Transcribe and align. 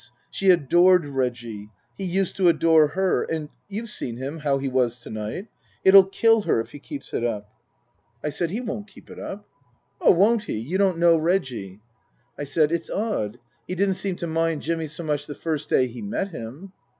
She 0.31 0.49
adored 0.49 1.05
Reggie. 1.07 1.69
He 1.95 2.05
used 2.05 2.35
to 2.37 2.47
adore 2.47 2.87
her 2.87 3.21
and 3.21 3.49
you've 3.69 3.91
seen 3.91 4.17
him, 4.17 4.39
how 4.39 4.57
he 4.57 4.67
was 4.67 4.99
to 5.01 5.11
night, 5.11 5.45
It'll 5.83 6.05
kill 6.07 6.41
her 6.41 6.59
if 6.59 6.71
he 6.71 6.79
keeps 6.79 7.13
it 7.13 7.23
up." 7.23 7.43
12* 8.23 8.23
180 8.23 8.23
Tasker 8.23 8.23
Jevons 8.25 8.25
I 8.25 8.29
said," 8.29 8.49
He 8.49 8.61
won't 8.61 8.87
keep 8.87 9.09
it 9.11 9.19
up."" 9.19 9.47
Oh, 10.01 10.09
won't 10.11 10.43
he! 10.45 10.57
You 10.57 10.79
don't 10.79 10.97
know 10.97 11.17
Reggie." 11.19 11.81
I 12.35 12.45
said," 12.45 12.71
It's 12.71 12.89
odd. 12.89 13.37
He 13.67 13.75
didn't 13.75 13.93
seem 13.93 14.15
to 14.15 14.25
mind 14.25 14.63
Jimmy 14.63 14.87
so 14.87 15.03
much 15.03 15.27
the 15.27 15.35
first 15.35 15.69
day 15.69 15.85
he 15.85 16.01
met 16.01 16.29
him." 16.29 16.73